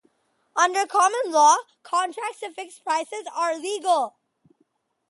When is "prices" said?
2.79-3.25